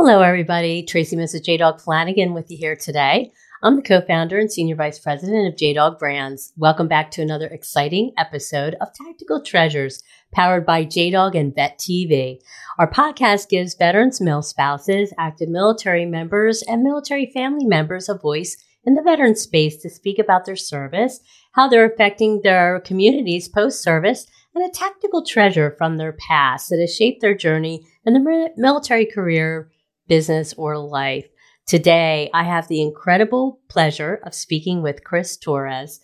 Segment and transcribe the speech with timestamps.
[0.00, 0.84] Hello, everybody.
[0.84, 1.42] Tracy Mrs.
[1.42, 3.32] J Dog Flanagan with you here today.
[3.64, 6.52] I'm the co founder and senior vice president of J Dog Brands.
[6.56, 11.80] Welcome back to another exciting episode of Tactical Treasures, powered by J Dog and Vet
[11.80, 12.38] TV.
[12.78, 18.56] Our podcast gives veterans, male spouses, active military members, and military family members a voice
[18.84, 21.18] in the veteran space to speak about their service,
[21.54, 26.78] how they're affecting their communities post service, and a tactical treasure from their past that
[26.78, 29.68] has shaped their journey and the military career
[30.08, 31.26] business, or life.
[31.66, 36.00] Today, I have the incredible pleasure of speaking with Chris Torres.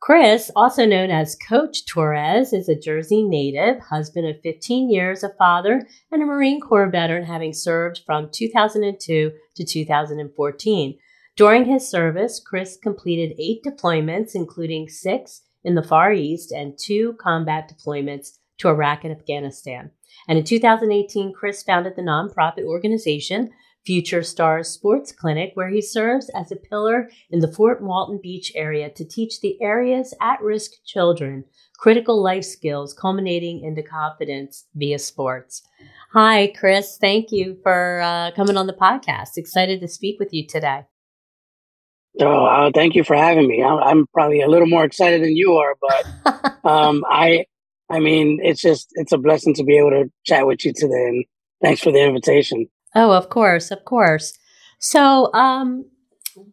[0.00, 5.30] Chris, also known as Coach Torres, is a Jersey native, husband of 15 years, a
[5.30, 10.98] father, and a Marine Corps veteran, having served from 2002 to 2014.
[11.36, 17.14] During his service, Chris completed eight deployments, including six in the Far East and two
[17.20, 19.90] combat deployments to Iraq and Afghanistan.
[20.26, 23.50] And in 2018, Chris founded the nonprofit organization
[23.86, 28.52] Future Stars Sports Clinic, where he serves as a pillar in the Fort Walton Beach
[28.54, 31.44] area to teach the area's at risk children
[31.78, 35.62] critical life skills, culminating into confidence via sports.
[36.12, 36.98] Hi, Chris.
[37.00, 39.36] Thank you for uh, coming on the podcast.
[39.36, 40.82] Excited to speak with you today.
[42.20, 43.62] Oh, uh, thank you for having me.
[43.62, 47.44] I'm probably a little more excited than you are, but um, I
[47.90, 51.06] I mean, it's just it's a blessing to be able to chat with you today,
[51.08, 51.24] and
[51.62, 52.66] thanks for the invitation.
[52.94, 54.38] Oh, of course, of course.
[54.78, 55.86] So, um,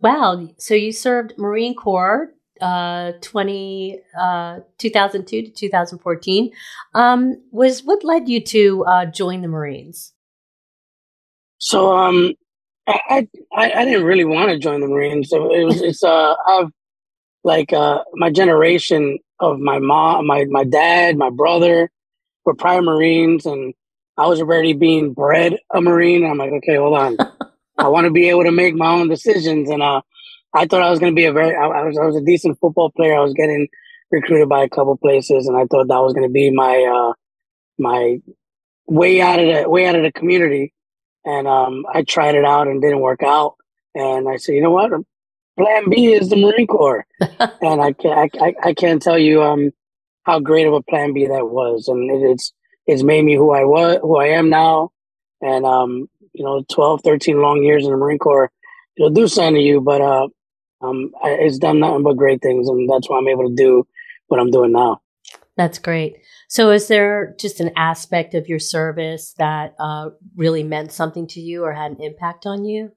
[0.01, 6.51] well, so you served Marine Corps uh 20 uh 2002 to 2014
[6.93, 10.13] um was what led you to uh join the marines
[11.57, 12.33] so um
[12.87, 16.35] i i, I didn't really want to join the marines so it was it's uh
[16.47, 16.69] i've
[17.43, 21.91] like uh my generation of my mom, my my dad, my brother
[22.45, 23.73] were prior Marines, and
[24.17, 26.25] I was already being bred a Marine.
[26.25, 27.17] I'm like, okay, hold on,
[27.77, 30.01] I want to be able to make my own decisions, and uh,
[30.53, 32.23] I thought I was going to be a very, I, I, was I was a
[32.25, 33.15] decent football player.
[33.15, 33.67] I was getting
[34.11, 37.13] recruited by a couple places, and I thought that was going to be my uh,
[37.77, 38.17] my
[38.87, 40.73] way out of the way out of the community.
[41.25, 43.55] And um, I tried it out and didn't work out.
[43.95, 44.91] And I said, you know what?
[45.57, 49.71] Plan B is the Marine Corps, and I can't I, I, can't tell you um
[50.23, 52.53] how great of a plan B that was, and it, it's
[52.87, 54.91] it's made me who I was, who I am now,
[55.41, 58.51] and um you know 12, 13 long years in the Marine Corps,
[58.97, 60.27] it'll do something to you, but uh
[60.81, 63.87] um it's done nothing but great things, and that's why I'm able to do
[64.27, 65.01] what I'm doing now.
[65.57, 66.17] That's great.
[66.49, 71.39] So, is there just an aspect of your service that uh, really meant something to
[71.39, 72.91] you or had an impact on you?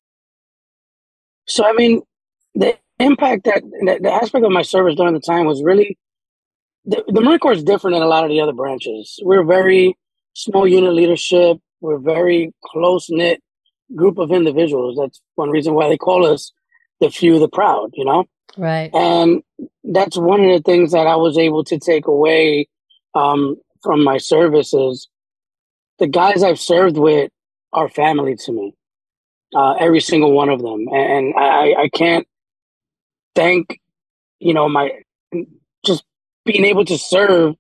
[1.47, 2.02] So, I mean,
[2.58, 3.62] the impact that
[4.02, 5.96] the aspect of my service during the time was really
[6.84, 9.19] the, the Marine Corps is different than a lot of the other branches.
[9.22, 9.96] We're very
[10.34, 11.58] small unit leadership.
[11.80, 13.41] We're very close knit
[13.94, 14.98] group of individuals.
[14.98, 16.52] That's one reason why they call us
[17.00, 17.91] the few, the proud.
[17.94, 18.24] You know,
[18.56, 18.92] right?
[18.92, 19.42] And
[19.84, 22.68] that's one of the things that I was able to take away
[23.14, 25.08] um, from my services.
[25.98, 27.30] The guys I've served with
[27.72, 28.74] are family to me.
[29.54, 32.28] Uh, every single one of them, and I, I can't
[33.34, 33.81] thank,
[34.41, 34.91] you know, my
[35.84, 36.05] just
[36.44, 37.55] being able to serve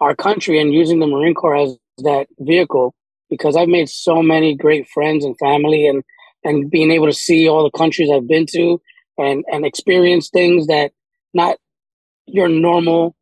[0.00, 2.94] our country and using the Marine Corps as that vehicle
[3.30, 6.02] because I've made so many great friends and family and
[6.44, 8.80] and being able to see all the countries I've been to
[9.18, 10.92] and and experience things that
[11.32, 11.56] not
[12.26, 13.16] your normal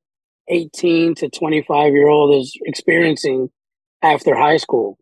[0.49, 3.51] 18 to 25 year old is experiencing
[4.03, 4.99] after high school.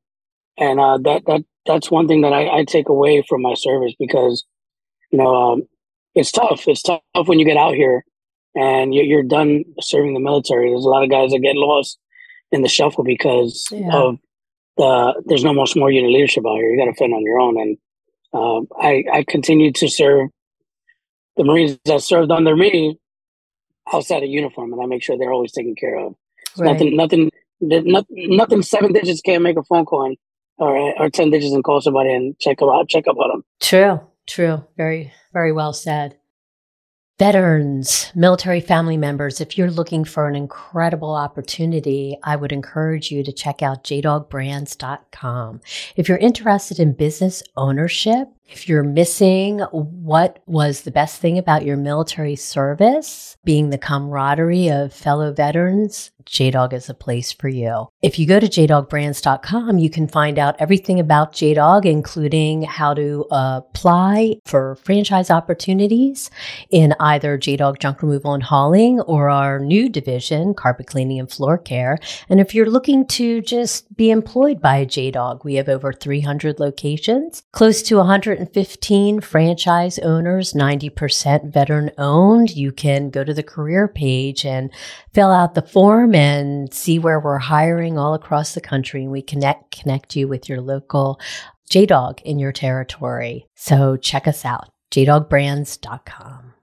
[0.58, 3.94] And uh, that that that's one thing that I, I, take away from my service
[3.98, 4.44] because
[5.10, 5.62] you know um,
[6.14, 6.66] it's tough.
[6.66, 8.04] It's tough when you get out here
[8.54, 10.70] and you're done serving the military.
[10.70, 11.98] There's a lot of guys that get lost
[12.50, 13.92] in the shuffle because yeah.
[13.92, 14.18] of
[14.76, 16.70] the there's no more unit leadership out here.
[16.70, 17.60] You got to fend on your own.
[17.60, 17.78] And
[18.32, 20.30] um, I I continue to serve
[21.36, 22.98] the Marines that served under me
[23.92, 26.14] outside of uniform, and I make sure they're always taken care of.
[26.58, 26.72] Right.
[26.72, 28.62] Nothing, nothing, nothing, nothing.
[28.62, 30.16] Seven digits can't make a phone call and,
[30.58, 33.44] or or ten digits and call somebody and check about check up on them.
[33.60, 36.16] True, true, very very well said.
[37.20, 43.22] Veterans, military family members, if you're looking for an incredible opportunity, I would encourage you
[43.22, 45.60] to check out jdogbrands.com.
[45.96, 51.64] If you're interested in business ownership, If you're missing what was the best thing about
[51.64, 57.88] your military service, being the camaraderie of fellow veterans, JDog is a place for you.
[58.02, 63.26] If you go to jdogbrands.com, you can find out everything about JDog, including how to
[63.30, 66.30] apply for franchise opportunities
[66.70, 71.56] in either JDog junk removal and hauling or our new division, carpet cleaning and floor
[71.58, 71.98] care.
[72.28, 77.42] And if you're looking to just be employed by JDog, we have over 300 locations,
[77.52, 77.98] close to
[78.40, 82.56] 115 franchise owners, 90% veteran owned.
[82.56, 84.70] You can go to the career page and
[85.12, 89.02] fill out the form and see where we're hiring all across the country.
[89.02, 91.20] And we connect, connect you with your local
[91.70, 93.46] JDog in your territory.
[93.56, 96.54] So check us out, jdogbrands.com.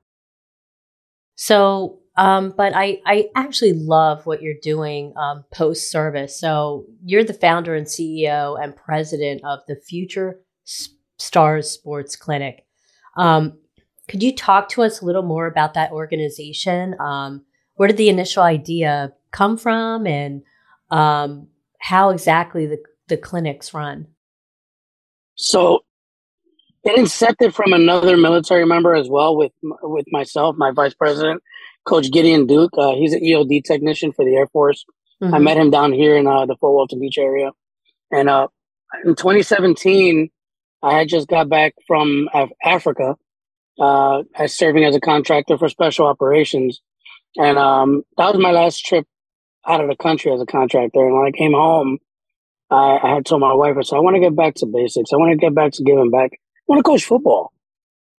[1.36, 6.40] So, um, but I, I actually love what you're doing um, post service.
[6.40, 10.40] So you're the founder and CEO and president of the Future
[11.18, 12.66] Stars Sports Clinic.
[13.16, 13.58] Um,
[14.08, 16.96] could you talk to us a little more about that organization?
[17.00, 17.44] Um,
[17.76, 20.44] where did the initial idea come from and
[20.90, 21.48] um,
[21.80, 22.78] how exactly the,
[23.08, 24.08] the clinics run?
[25.36, 25.84] So
[26.84, 31.44] it incepted from another military member as well with with myself, my vice president,
[31.86, 32.72] Coach Gideon Duke.
[32.78, 34.86] Uh, he's an EOD technician for the Air Force.
[35.22, 35.34] Mm-hmm.
[35.34, 37.52] I met him down here in uh, the Fort Walton Beach area.
[38.12, 38.48] And uh,
[39.04, 40.30] in 2017,
[40.84, 43.16] I had just got back from Af- Africa
[43.80, 46.82] uh, as serving as a contractor for special operations.
[47.38, 49.06] And um, that was my last trip
[49.68, 51.06] out of the country as a contractor.
[51.06, 52.00] And when I came home,
[52.70, 55.12] I, I had told my wife, I said, I want to get back to basics.
[55.14, 56.32] I want to get back to giving back.
[56.34, 56.38] I
[56.68, 57.52] want to coach football.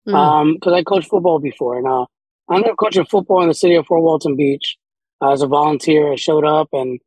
[0.06, 0.14] Mm.
[0.14, 2.06] Um, I coached football before and, uh,
[2.50, 4.78] I ended up coaching football in the city of Fort Walton Beach
[5.20, 6.12] uh, as a volunteer.
[6.12, 6.98] I showed up and,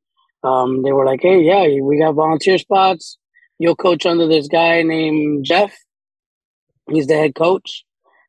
[0.43, 3.17] um, they were like, Hey, yeah, we got volunteer spots.
[3.61, 5.71] You'll coach under this guy named Jeff.
[6.89, 7.85] He's the head coach.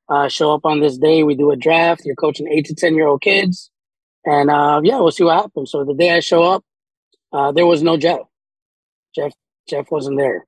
[0.07, 1.23] Uh, show up on this day.
[1.23, 2.03] We do a draft.
[2.05, 3.71] You're coaching eight to 10 year old kids.
[4.27, 5.71] And uh, yeah, we'll see what happens.
[5.71, 6.63] So the day I show up,
[7.33, 8.21] uh, there was no Jeff.
[9.15, 9.33] Jeff
[9.67, 10.45] Jeff wasn't there.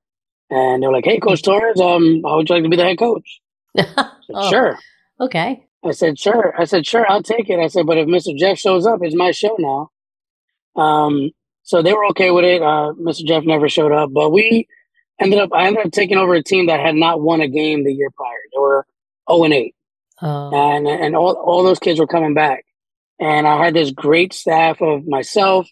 [0.51, 2.99] And they're like, "Hey, Coach Torres, um, how would you like to be the head
[2.99, 3.41] coach?"
[3.75, 3.87] Said,
[4.35, 4.77] oh, sure.
[5.19, 5.65] Okay.
[5.83, 8.37] I said, "Sure." I said, "Sure, I'll take it." I said, "But if Mr.
[8.37, 9.89] Jeff shows up, it's my show now."
[10.79, 11.31] Um,
[11.65, 12.61] so they were okay with it.
[12.61, 13.25] Uh, Mr.
[13.25, 14.67] Jeff never showed up, but we
[15.19, 15.49] ended up.
[15.51, 18.09] I ended up taking over a team that had not won a game the year
[18.15, 18.37] prior.
[18.53, 18.85] They were
[19.27, 19.75] zero oh and eight,
[20.21, 20.51] oh.
[20.53, 22.65] and and all all those kids were coming back.
[23.19, 25.67] And I had this great staff of myself,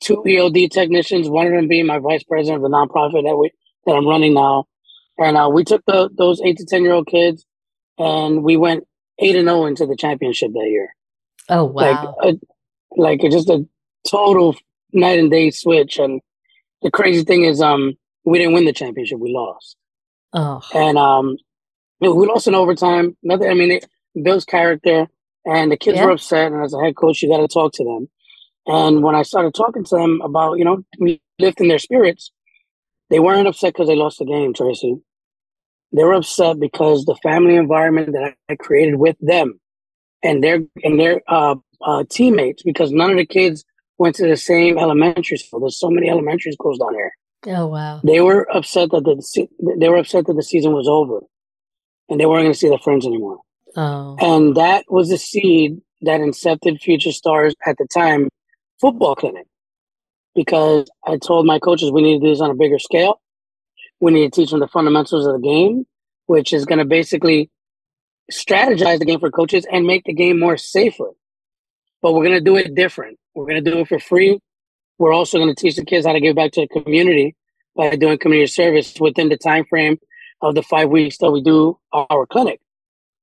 [0.00, 3.50] two EOD technicians, one of them being my vice president of the nonprofit that we
[3.86, 4.66] that I'm running now.
[5.18, 7.44] And uh, we took the, those eight to ten year old kids,
[7.98, 8.86] and we went
[9.18, 10.94] eight and 0 into the championship that year.
[11.48, 12.14] Oh wow!
[12.22, 13.66] Like, a, like just a
[14.08, 14.54] total
[14.94, 15.98] night and day switch.
[15.98, 16.20] And
[16.82, 17.94] the crazy thing is, um,
[18.24, 19.76] we didn't win the championship; we lost.
[20.32, 21.36] Oh, and um,
[22.00, 23.16] we lost in overtime.
[23.22, 23.50] Nothing.
[23.50, 23.86] I mean, it,
[24.22, 25.08] Bill's character
[25.44, 26.06] and the kids yeah.
[26.06, 26.52] were upset.
[26.52, 28.08] And as a head coach, you got to talk to them.
[28.66, 30.82] And when I started talking to them about, you know,
[31.38, 32.32] lifting their spirits,
[33.10, 34.96] they weren't upset because they lost the game, Tracy.
[35.92, 39.60] They were upset because the family environment that I created with them
[40.22, 43.64] and their and their uh, uh, teammates, because none of the kids
[44.04, 45.60] went to the same elementary school.
[45.60, 47.12] There's so many elementary schools down here.
[47.46, 48.02] Oh wow!
[48.04, 49.48] They were upset that the
[49.80, 51.20] they were upset that the season was over,
[52.10, 53.38] and they weren't going to see their friends anymore.
[53.76, 54.16] Oh.
[54.20, 58.28] And that was the seed that incepted Future Stars at the time
[58.78, 59.46] football clinic.
[60.34, 63.20] Because I told my coaches we need to do this on a bigger scale.
[64.00, 65.86] We need to teach them the fundamentals of the game,
[66.26, 67.50] which is going to basically
[68.30, 71.10] strategize the game for coaches and make the game more safer.
[72.04, 73.18] But we're going to do it different.
[73.34, 74.38] We're going to do it for free.
[74.98, 77.34] We're also going to teach the kids how to give back to the community
[77.74, 79.98] by doing community service within the time frame
[80.42, 82.60] of the five weeks that we do our clinic.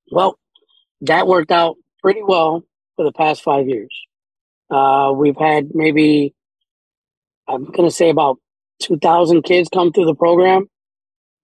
[0.09, 0.39] Well,
[1.01, 2.63] that worked out pretty well
[2.95, 3.95] for the past five years.
[4.71, 6.33] Uh, we've had maybe,
[7.47, 8.39] I'm going to say about
[8.79, 10.65] 2,000 kids come through the program,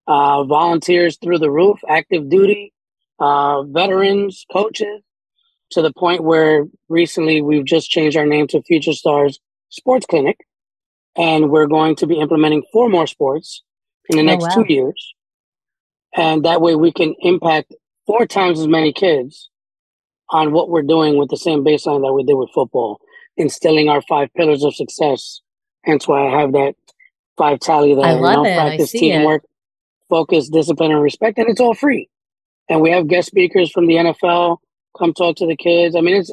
[0.08, 2.72] uh, volunteers through the roof, active duty,
[3.20, 5.02] uh, veterans, coaches,
[5.70, 9.38] to the point where recently we've just changed our name to Future Stars
[9.70, 10.38] Sports Clinic.
[11.16, 13.62] And we're going to be implementing four more sports
[14.08, 14.62] in the oh, next wow.
[14.62, 15.14] two years.
[16.16, 17.74] And that way we can impact
[18.06, 19.50] four times as many kids
[20.30, 23.00] on what we're doing with the same baseline that we did with football,
[23.36, 25.40] instilling our five pillars of success.
[25.84, 26.74] Hence why I have that
[27.36, 28.04] five tally there.
[28.04, 28.56] I love you know, it.
[28.56, 29.50] Practice, teamwork, it.
[30.08, 31.38] focus, discipline, and respect.
[31.38, 32.08] And it's all free.
[32.68, 34.58] And we have guest speakers from the NFL
[34.96, 35.96] come talk to the kids.
[35.96, 36.32] I mean, it's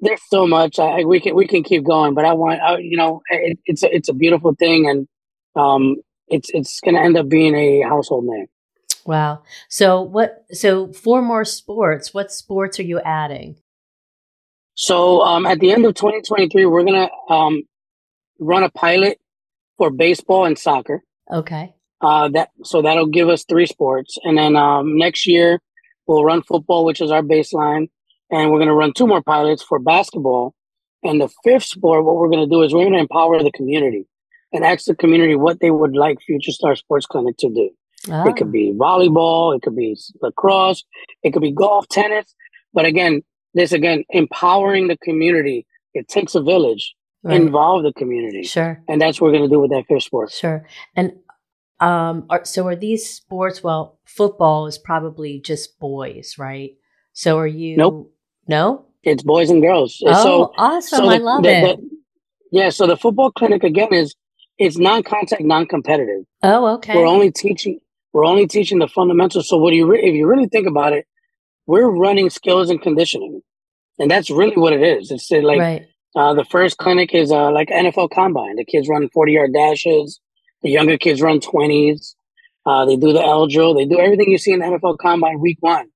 [0.00, 0.78] there's so much.
[0.78, 3.82] I, we can we can keep going, but I want I, you know it, it's
[3.82, 5.08] a, it's a beautiful thing, and
[5.62, 5.96] um,
[6.28, 8.46] it's it's going to end up being a household name.
[9.04, 9.42] Wow.
[9.68, 10.44] So what?
[10.52, 12.14] So four more sports.
[12.14, 13.56] What sports are you adding?
[14.74, 17.62] So um, at the end of 2023, we're gonna um,
[18.38, 19.18] run a pilot
[19.76, 21.02] for baseball and soccer.
[21.30, 21.74] Okay.
[22.00, 25.60] Uh, that so that'll give us three sports, and then um, next year
[26.10, 27.88] we'll run football, which is our baseline,
[28.30, 30.54] and we're gonna run two more pilots for basketball.
[31.02, 34.06] And the fifth sport, what we're gonna do is we're gonna empower the community
[34.52, 37.70] and ask the community what they would like Future Star Sports Clinic to do.
[38.10, 38.28] Oh.
[38.28, 38.50] It could ah.
[38.50, 40.84] be volleyball, it could be lacrosse,
[41.22, 42.34] it could be golf, tennis.
[42.74, 43.22] But again,
[43.54, 45.66] this again, empowering the community.
[45.94, 46.94] It takes a village.
[47.22, 47.38] Right.
[47.38, 48.44] Involve the community.
[48.44, 48.82] Sure.
[48.88, 50.30] And that's what we're going to do with that fifth sport.
[50.30, 50.64] Sure.
[50.96, 51.12] And
[51.80, 53.62] um, are, so are these sports?
[53.62, 56.72] Well, football is probably just boys, right?
[57.12, 57.76] So are you?
[57.76, 58.14] Nope.
[58.46, 58.86] No.
[59.02, 60.02] It's boys and girls.
[60.04, 60.98] Oh, so, awesome!
[60.98, 61.76] So the, I love the, it.
[61.78, 61.90] The,
[62.52, 62.68] yeah.
[62.68, 64.14] So the football clinic again is
[64.58, 66.24] it's non-contact, non-competitive.
[66.42, 66.94] Oh, okay.
[66.94, 67.80] We're only teaching
[68.12, 69.48] we're only teaching the fundamentals.
[69.48, 71.06] So what do you, re- if you really think about it,
[71.66, 73.42] we're running skills and conditioning,
[73.98, 75.10] and that's really what it is.
[75.10, 75.86] It's like right.
[76.16, 78.56] uh, the first clinic is uh, like NFL combine.
[78.56, 80.20] The kids run forty yard dashes.
[80.62, 82.16] The younger kids run twenties.
[82.66, 83.74] Uh, they do the L drill.
[83.74, 85.88] They do everything you see in the NFL combine week one.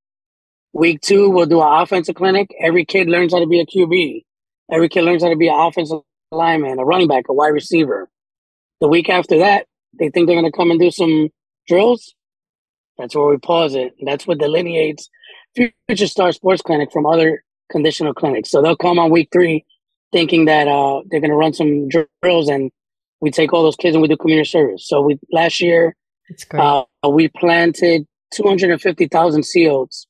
[0.72, 2.50] Week two, we'll do an offensive clinic.
[2.60, 4.24] Every kid learns how to be a QB.
[4.72, 6.00] Every kid learns how to be an offensive
[6.32, 8.08] lineman, a running back, a wide receiver.
[8.80, 9.66] The week after that,
[9.98, 11.30] they think they're going to come and do some
[11.68, 12.14] drills,
[12.98, 13.94] that's where we pause it.
[14.04, 15.08] That's what delineates
[15.56, 18.50] Future Star Sports Clinic from other conditional clinics.
[18.50, 19.64] So they'll come on week three
[20.12, 22.70] thinking that uh, they're going to run some drills and
[23.20, 24.86] we take all those kids and we do community service.
[24.86, 25.96] So we last year,
[26.52, 30.06] uh, we planted 250,000 sea oats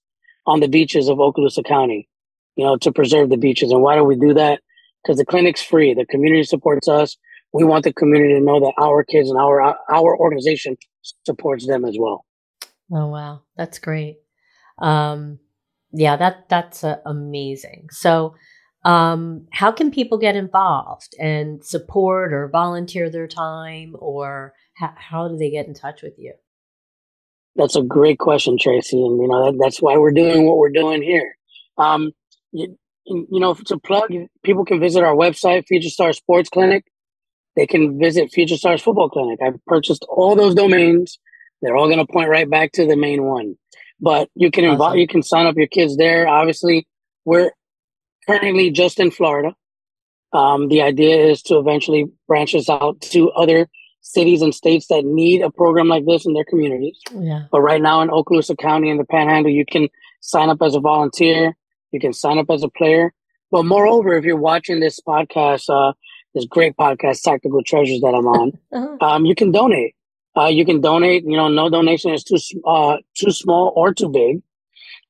[0.47, 2.09] on the beaches of Okaloosa County,
[2.57, 3.71] you know, to preserve the beaches.
[3.71, 4.61] And why do we do that?
[5.03, 5.95] Because the clinic's free.
[5.95, 7.17] The community supports us.
[7.53, 10.77] We want the community to know that our kids and our our organization
[11.25, 12.25] supports them as well.
[12.93, 14.17] Oh wow, that's great.
[14.79, 15.39] Um,
[15.93, 17.89] yeah, that that's uh, amazing.
[17.91, 18.35] So,
[18.85, 25.29] um, how can people get involved and support or volunteer their time, or ha- how
[25.29, 26.35] do they get in touch with you?
[27.57, 30.71] That's a great question, Tracy, and you know that, that's why we're doing what we're
[30.71, 31.37] doing here.
[31.79, 32.13] Um,
[32.53, 32.77] you,
[33.07, 34.11] you know, to plug,
[34.43, 36.85] people can visit our website, Future Star Sports Clinic
[37.57, 39.39] they can visit Future Stars Football Clinic.
[39.43, 41.19] I've purchased all those domains.
[41.63, 43.55] They're all going to point right back to the main one.
[44.01, 46.27] But you can invite, you can sign up your kids there.
[46.27, 46.87] Obviously,
[47.25, 47.53] we're
[48.27, 49.55] currently just in Florida.
[50.33, 53.69] Um, the idea is to eventually branch this out to other
[54.01, 56.99] cities and states that need a program like this in their communities.
[57.15, 57.45] Yeah.
[57.51, 59.89] But right now in Okaloosa County and the Panhandle, you can
[60.21, 61.57] sign up as a volunteer.
[61.93, 63.15] You can sign up as a player.
[63.51, 65.93] But moreover, if you're watching this podcast, uh,
[66.35, 68.53] this great podcast, Tactical Treasures, that I'm on.
[68.73, 68.97] uh-huh.
[69.01, 69.95] um, you can donate.
[70.37, 71.25] Uh, you can donate.
[71.25, 74.43] You know, no donation is too uh, too small or too big.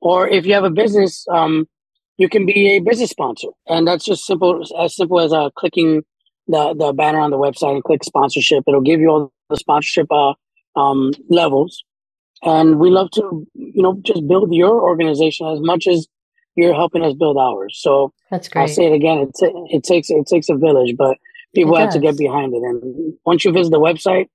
[0.00, 1.66] Or if you have a business, um,
[2.16, 6.02] you can be a business sponsor, and that's just simple as simple as uh, clicking
[6.46, 8.64] the the banner on the website and click sponsorship.
[8.66, 10.34] It'll give you all the sponsorship uh,
[10.76, 11.84] um, levels,
[12.42, 16.06] and we love to you know just build your organization as much as
[16.56, 17.78] you're helping us build ours.
[17.80, 18.62] So that's great.
[18.62, 19.18] I'll say it again.
[19.18, 21.18] It, t- it takes it takes a village, but
[21.54, 22.62] people have to get behind it.
[22.62, 24.28] And once you visit the website,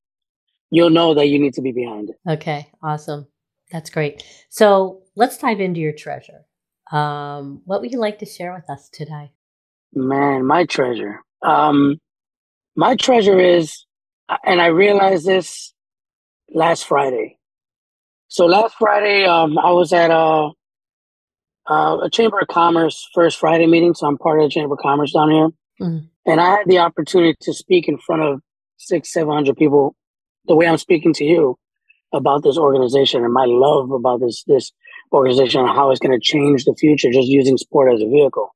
[0.70, 2.18] you'll know that you need to be behind it.
[2.30, 3.28] Okay, awesome.
[3.72, 4.24] That's great.
[4.50, 6.46] So let's dive into your treasure.
[6.92, 9.32] Um, what would you like to share with us today?
[9.94, 11.22] Man, my treasure.
[11.42, 12.00] Um,
[12.76, 13.86] my treasure is,
[14.44, 15.74] and I realized this
[16.54, 17.38] last Friday.
[18.28, 20.52] So last Friday, um, I was at a
[21.70, 23.94] uh, a Chamber of Commerce First Friday meeting.
[23.94, 25.50] So I'm part of the Chamber of Commerce down here.
[25.82, 26.06] Mm-hmm.
[26.26, 28.42] And I had the opportunity to speak in front of
[28.78, 29.96] six, 700 people
[30.46, 31.58] the way I'm speaking to you
[32.12, 34.72] about this organization and my love about this, this
[35.12, 38.56] organization and how it's going to change the future just using sport as a vehicle.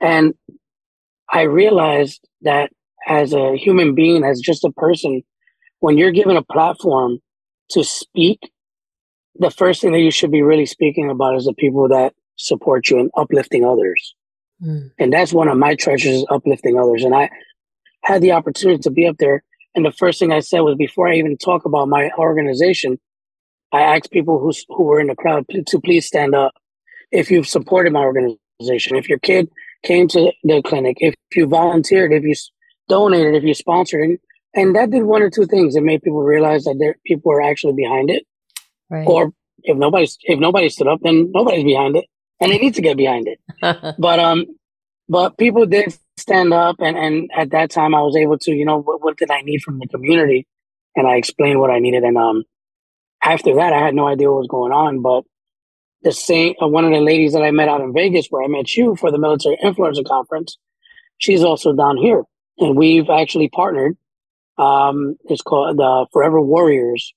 [0.00, 0.34] And
[1.30, 2.70] I realized that
[3.06, 5.22] as a human being, as just a person,
[5.80, 7.18] when you're given a platform
[7.70, 8.38] to speak,
[9.36, 12.88] the first thing that you should be really speaking about is the people that support
[12.90, 14.14] you and uplifting others.
[14.62, 14.90] Mm.
[14.98, 17.02] And that's one of my treasures, is uplifting others.
[17.02, 17.30] And I
[18.04, 19.42] had the opportunity to be up there.
[19.74, 22.98] And the first thing I said was before I even talk about my organization,
[23.72, 26.52] I asked people who, who were in the crowd to please stand up
[27.10, 29.50] if you've supported my organization, if your kid
[29.82, 32.34] came to the clinic, if you volunteered, if you
[32.88, 34.02] donated, if you sponsored.
[34.02, 34.18] And,
[34.54, 35.76] and that did one or two things.
[35.76, 38.24] It made people realize that there, people were actually behind it.
[38.90, 39.06] Right.
[39.06, 42.04] Or if nobody's if nobody stood up, then nobody's behind it
[42.42, 43.38] and they need to get behind it.
[43.98, 44.46] but um,
[45.08, 48.64] but people did stand up, and and at that time, I was able to, you
[48.64, 50.46] know, what, what did I need from the community,
[50.96, 52.42] and I explained what I needed, and um,
[53.22, 55.00] after that, I had no idea what was going on.
[55.00, 55.24] But
[56.02, 58.48] the same, uh, one of the ladies that I met out in Vegas, where I
[58.48, 60.58] met you for the military influencer conference,
[61.18, 62.22] she's also down here,
[62.58, 63.96] and we've actually partnered.
[64.58, 67.14] Um, it's called the Forever Warriors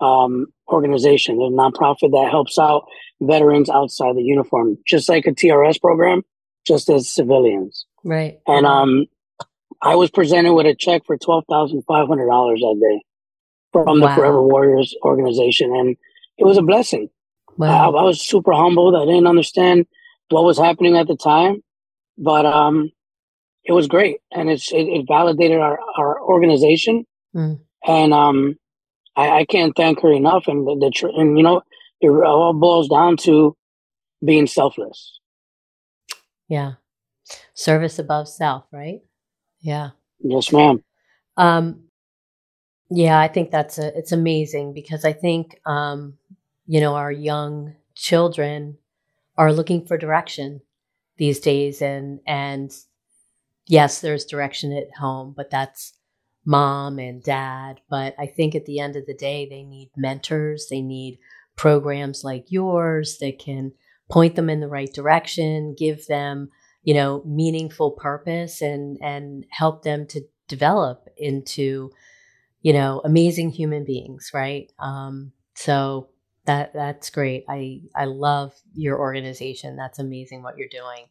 [0.00, 2.86] um, organization, a nonprofit that helps out
[3.20, 6.22] veterans outside the uniform, just like a TRS program,
[6.66, 7.84] just as civilians.
[8.04, 8.38] Right.
[8.46, 9.06] And um,
[9.82, 13.04] I was presented with a check for twelve thousand five hundred dollars that day
[13.84, 14.08] from wow.
[14.08, 15.96] the Forever Warriors organization, and
[16.36, 17.08] it was a blessing.
[17.56, 17.92] Wow.
[17.92, 18.94] I, I, was super humbled.
[18.94, 19.86] I didn't understand
[20.28, 21.62] what was happening at the time,
[22.16, 22.92] but um,
[23.64, 27.04] it was great, and it's it, it validated our our organization,
[27.34, 27.60] mm.
[27.86, 28.56] and um,
[29.16, 30.44] I, I, can't thank her enough.
[30.46, 31.62] And the, the and you know,
[32.00, 33.56] it all boils down to
[34.24, 35.18] being selfless.
[36.48, 36.74] Yeah,
[37.54, 39.00] service above self, right?
[39.60, 39.90] Yeah.
[40.20, 40.82] Yes, ma'am.
[41.36, 41.87] Um,
[42.90, 46.14] yeah, I think that's a, it's amazing because I think, um,
[46.66, 48.78] you know, our young children
[49.36, 50.60] are looking for direction
[51.16, 52.72] these days and, and
[53.66, 55.94] yes, there's direction at home, but that's
[56.44, 57.80] mom and dad.
[57.90, 60.68] But I think at the end of the day, they need mentors.
[60.70, 61.18] They need
[61.56, 63.72] programs like yours that can
[64.10, 66.48] point them in the right direction, give them,
[66.82, 71.90] you know, meaningful purpose and, and help them to develop into,
[72.60, 74.70] you know, amazing human beings, right?
[74.78, 76.08] Um, so
[76.46, 77.44] that that's great.
[77.48, 79.76] I I love your organization.
[79.76, 81.06] That's amazing what you're doing.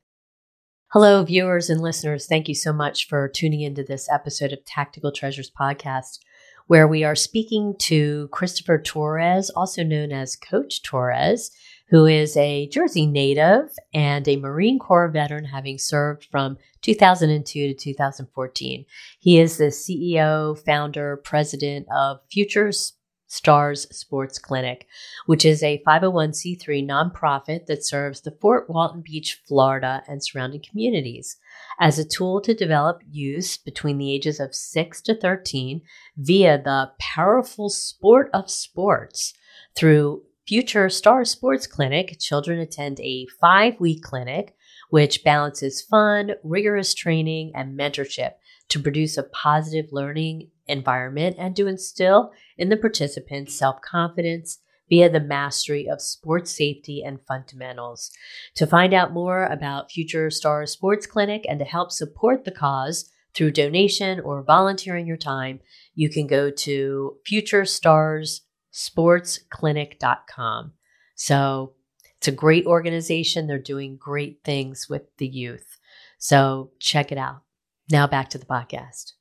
[0.90, 2.28] Hello, viewers and listeners.
[2.28, 6.20] Thank you so much for tuning into this episode of Tactical Treasures podcast,
[6.68, 11.52] where we are speaking to Christopher Torres, also known as Coach Torres
[11.90, 17.74] who is a Jersey native and a Marine Corps veteran, having served from 2002 to
[17.74, 18.86] 2014.
[19.20, 22.94] He is the CEO, founder, president of Futures
[23.28, 24.88] Stars Sports Clinic,
[25.26, 31.38] which is a 501c3 nonprofit that serves the Fort Walton Beach, Florida, and surrounding communities
[31.80, 35.82] as a tool to develop youth between the ages of 6 to 13
[36.18, 39.34] via the powerful sport of sports
[39.76, 44.56] through Future Star Sports Clinic, children attend a five week clinic
[44.90, 48.36] which balances fun, rigorous training, and mentorship
[48.70, 55.10] to produce a positive learning environment and to instill in the participants self confidence via
[55.10, 58.10] the mastery of sports safety and fundamentals.
[58.56, 63.12] To find out more about Future Stars Sports Clinic and to help support the cause
[63.34, 65.60] through donation or volunteering your time,
[65.94, 70.74] you can go to Future Stars sportsclinic.com.
[71.16, 71.74] So
[72.18, 73.48] it's a great organization.
[73.48, 75.78] They're doing great things with the youth.
[76.18, 77.44] So check it out.
[77.90, 79.14] Now back to the podcast.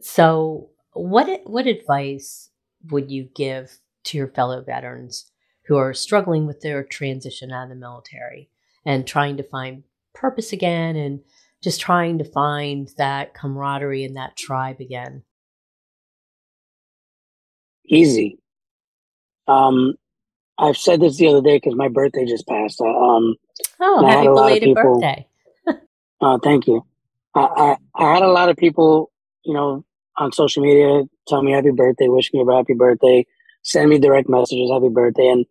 [0.00, 2.50] So what what advice
[2.90, 5.30] would you give to your fellow veterans
[5.66, 8.50] who are struggling with their transition out of the military
[8.84, 11.20] and trying to find purpose again and
[11.62, 15.22] just trying to find that camaraderie and that tribe again?
[17.90, 18.38] Easy.
[19.48, 19.94] Um,
[20.58, 22.80] I've said this the other day because my birthday just passed.
[22.80, 23.34] Um,
[23.80, 25.26] oh, happy belated people, birthday!
[26.20, 26.86] uh, thank you.
[27.34, 29.10] I, I, I had a lot of people,
[29.44, 29.84] you know,
[30.16, 33.26] on social media tell me happy birthday, wish me a happy birthday,
[33.62, 35.46] send me direct messages, happy birthday, and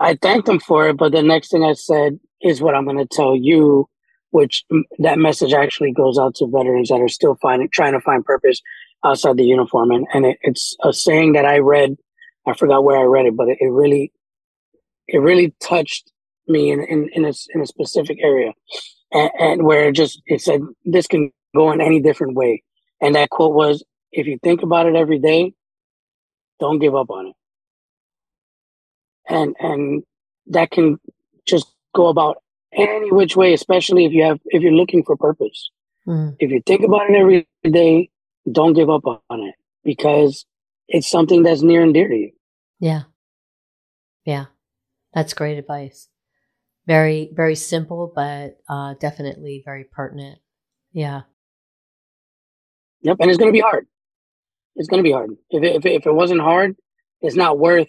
[0.00, 0.96] I thanked them for it.
[0.96, 3.88] But the next thing I said is what I'm going to tell you,
[4.30, 4.64] which
[4.98, 8.60] that message actually goes out to veterans that are still finding, trying to find purpose
[9.04, 11.96] outside the uniform, and and it, it's a saying that I read
[12.46, 14.12] I forgot where I read it, but it, it really,
[15.08, 16.12] it really touched
[16.46, 18.52] me in, in, in, a, in a specific area
[19.12, 22.62] and, and where it just, it said, this can go in any different way.
[23.00, 25.54] And that quote was, if you think about it every day,
[26.60, 27.34] don't give up on it.
[29.28, 30.02] And, and
[30.48, 30.98] that can
[31.46, 32.42] just go about
[32.74, 35.70] any which way, especially if you have, if you're looking for purpose.
[36.06, 36.36] Mm.
[36.38, 38.10] If you think about it every day,
[38.50, 39.54] don't give up on it
[39.84, 40.44] because
[40.88, 42.32] it's something that's near and dear to you.
[42.80, 43.02] Yeah.
[44.24, 44.46] Yeah.
[45.12, 46.08] That's great advice.
[46.86, 50.38] Very, very simple, but uh, definitely very pertinent.
[50.92, 51.22] Yeah.
[53.02, 53.16] Yep.
[53.20, 53.86] And it's going to be hard.
[54.76, 55.30] It's going to be hard.
[55.50, 56.76] If it, if, it, if it wasn't hard,
[57.20, 57.88] it's not worth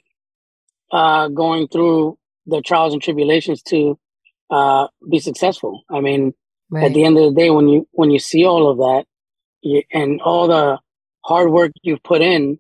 [0.92, 4.00] uh, going through the trials and tribulations to
[4.50, 5.84] uh, be successful.
[5.90, 6.34] I mean,
[6.70, 6.86] right.
[6.86, 9.06] at the end of the day, when you when you see all of that
[9.92, 10.80] and all the
[11.26, 12.60] hard work you've put in,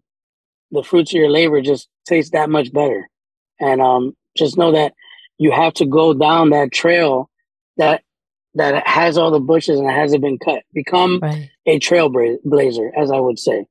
[0.72, 3.10] the fruits of your labor just taste that much better.
[3.60, 4.94] And um, just know that
[5.38, 7.30] you have to go down that trail
[7.78, 8.02] that
[8.56, 10.63] that has all the bushes and hasn't been cut.
[10.74, 11.50] Become right.
[11.65, 13.65] a trailblazer, as I would say,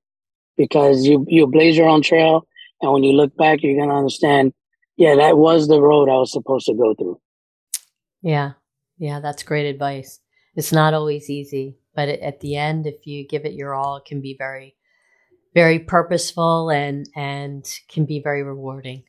[0.56, 2.46] because you you blaze your own trail
[2.84, 4.52] And when you look back, you're going to understand,
[4.96, 7.18] yeah, that was the road I was supposed to go through.
[8.22, 8.52] Yeah.
[8.98, 9.20] Yeah.
[9.20, 10.20] That's great advice.
[10.54, 14.04] It's not always easy, but at the end, if you give it your all, it
[14.04, 14.76] can be very,
[15.54, 19.04] very purposeful and, and can be very rewarding.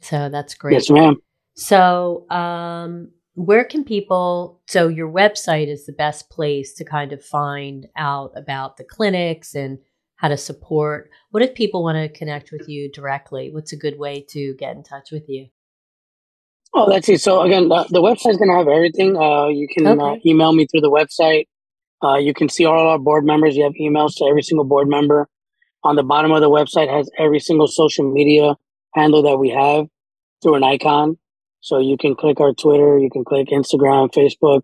[0.00, 0.74] So that's great.
[0.74, 1.16] Yes, ma'am.
[1.54, 7.24] So, um, where can people so your website is the best place to kind of
[7.24, 9.78] find out about the clinics and
[10.16, 13.98] how to support what if people want to connect with you directly what's a good
[13.98, 15.46] way to get in touch with you
[16.74, 19.86] oh let's see so again the, the website's going to have everything uh, you can
[19.86, 20.02] uh, okay.
[20.02, 21.46] uh, email me through the website
[22.02, 24.88] uh, you can see all our board members you have emails to every single board
[24.88, 25.28] member
[25.84, 28.54] on the bottom of the website has every single social media
[28.94, 29.86] handle that we have
[30.42, 31.16] through an icon
[31.62, 34.62] so you can click our Twitter, you can click Instagram, Facebook.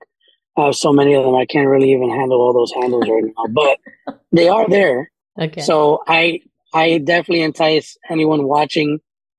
[0.56, 3.22] I have so many of them, I can't really even handle all those handles right
[3.24, 3.78] now, but
[4.32, 5.10] they are there.
[5.40, 5.60] Okay.
[5.60, 6.40] So I
[6.74, 8.98] I definitely entice anyone watching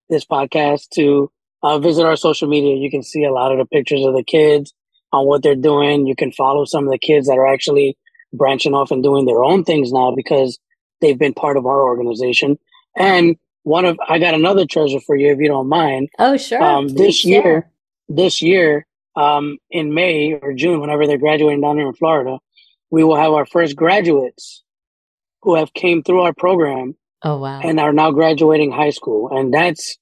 [0.10, 1.30] this podcast to
[1.64, 2.76] uh, visit our social media.
[2.76, 4.74] You can see a lot of the pictures of the kids
[5.12, 6.08] on what they're doing.
[6.08, 7.98] You can follow some of the kids that are actually
[8.34, 10.60] branching off and doing their own things now because
[11.02, 12.58] they've been part of our organization.
[12.96, 16.10] And one of I got another treasure for you if you don't mind.
[16.18, 16.62] Oh sure.
[16.62, 17.70] Um, this year,
[18.08, 22.40] this year, um, in May or June, whenever they're graduating down here in Florida,
[22.90, 24.64] we will have our first graduates
[25.42, 26.96] who have came through our program.
[27.24, 27.60] Oh wow!
[27.62, 29.98] And are now graduating high school, and that's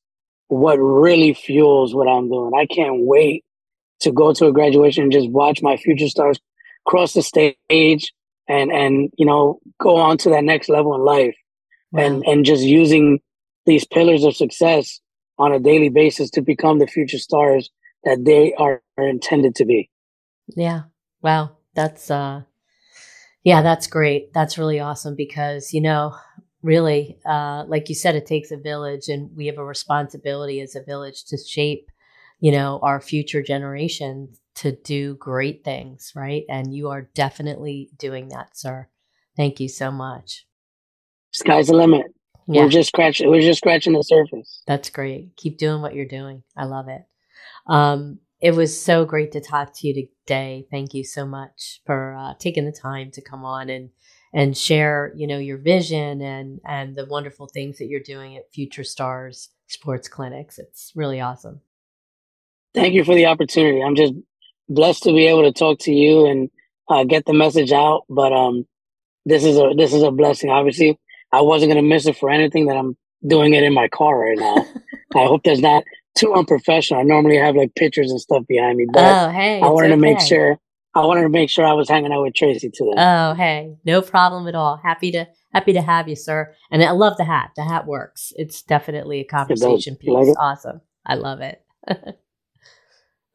[0.47, 2.51] what really fuels what I'm doing.
[2.57, 3.43] I can't wait
[4.01, 6.39] to go to a graduation and just watch my future stars
[6.85, 8.13] cross the stage
[8.47, 11.35] and and you know go on to that next level in life
[11.91, 12.03] wow.
[12.03, 13.19] and and just using
[13.65, 15.01] these pillars of success
[15.37, 17.69] on a daily basis to become the future stars
[18.03, 19.89] that they are, are intended to be.
[20.55, 20.83] Yeah.
[21.21, 21.57] Wow.
[21.75, 22.43] That's uh
[23.43, 24.33] yeah, that's great.
[24.33, 26.15] That's really awesome because, you know,
[26.61, 30.75] really, uh, like you said, it takes a village and we have a responsibility as
[30.75, 31.89] a village to shape,
[32.39, 36.43] you know, our future generation to do great things, right?
[36.49, 38.87] And you are definitely doing that, sir.
[39.35, 40.47] Thank you so much.
[41.31, 42.07] Sky's the limit.
[42.47, 42.63] Yeah.
[42.63, 43.29] We're just scratching.
[43.29, 44.63] We're just scratching the surface.
[44.65, 45.35] That's great.
[45.35, 46.43] Keep doing what you're doing.
[46.55, 47.01] I love it.
[47.67, 50.65] Um, it was so great to talk to you today.
[50.71, 53.89] Thank you so much for uh, taking the time to come on and
[54.37, 58.53] and share, you know, your vision and and the wonderful things that you're doing at
[58.53, 60.59] Future Stars Sports Clinics.
[60.59, 61.61] It's really awesome.
[62.75, 63.81] Thank you for the opportunity.
[63.81, 64.13] I'm just
[64.69, 66.51] blessed to be able to talk to you and
[66.87, 68.03] uh, get the message out.
[68.09, 68.67] But um,
[69.25, 70.51] this is a this is a blessing.
[70.51, 70.99] Obviously,
[71.31, 72.95] I wasn't going to miss it for anything that I'm
[73.25, 74.67] doing it in my car right now.
[75.19, 75.83] I hope that's not
[76.15, 77.01] too unprofessional.
[77.01, 79.95] I normally have like pictures and stuff behind me, but oh, hey, I wanted okay.
[79.95, 80.59] to make sure
[80.95, 82.93] I wanted to make sure I was hanging out with Tracy today.
[82.97, 84.77] Oh, hey, no problem at all.
[84.83, 86.53] Happy to happy to have you, sir.
[86.71, 87.51] And I love the hat.
[87.55, 88.33] The hat works.
[88.35, 90.09] It's definitely a conversation piece.
[90.09, 90.81] Like awesome.
[91.05, 91.63] I love it.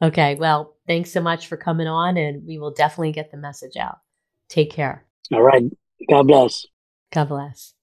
[0.02, 3.76] okay, well, thanks so much for coming on, and we will definitely get the message
[3.76, 3.98] out.
[4.48, 5.06] Take care.
[5.32, 5.64] All right.
[6.08, 6.66] God bless.
[7.12, 7.74] God bless.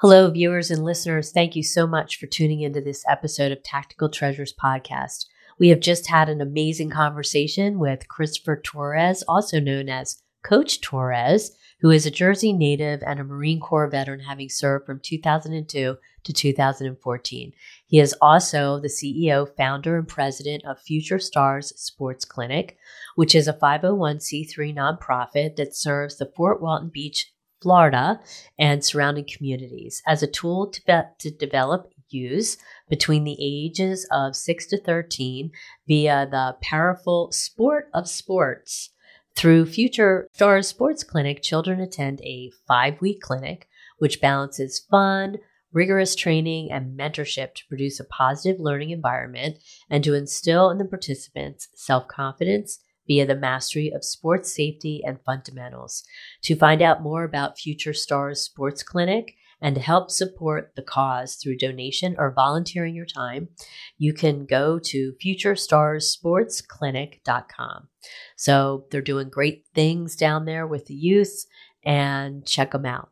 [0.00, 1.32] Hello, viewers and listeners.
[1.32, 5.24] Thank you so much for tuning into this episode of Tactical Treasures podcast.
[5.58, 11.50] We have just had an amazing conversation with Christopher Torres, also known as Coach Torres,
[11.80, 16.32] who is a Jersey native and a Marine Corps veteran, having served from 2002 to
[16.32, 17.52] 2014.
[17.86, 22.76] He is also the CEO, founder, and president of Future Stars Sports Clinic,
[23.14, 28.20] which is a 501c3 nonprofit that serves the Fort Walton Beach Florida,
[28.58, 34.36] and surrounding communities as a tool to, be- to develop use between the ages of
[34.36, 35.50] 6 to 13
[35.86, 38.90] via the powerful sport of sports.
[39.34, 45.38] Through Future Stars Sports Clinic, children attend a five week clinic which balances fun,
[45.72, 49.56] rigorous training, and mentorship to produce a positive learning environment
[49.90, 55.18] and to instill in the participants self confidence, via the mastery of sports safety and
[55.24, 56.02] fundamentals.
[56.44, 61.56] To find out more about Future Stars Sports Clinic and help support the cause through
[61.56, 63.48] donation or volunteering your time,
[63.96, 67.88] you can go to futurestarssportsclinic.com.
[68.36, 71.46] So they're doing great things down there with the youth
[71.84, 73.10] and check them out.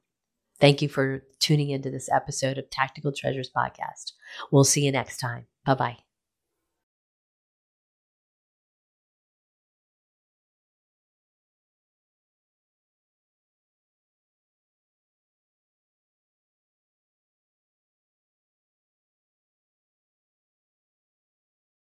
[0.61, 4.13] Thank you for tuning into this episode of Tactical Treasures Podcast.
[4.53, 5.47] We'll see you next time.
[5.65, 6.04] Bye bye.